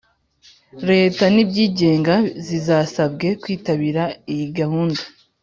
[0.89, 2.13] Leta n ibyigenga
[2.45, 5.01] zisabwe kwitabira iyi gahunda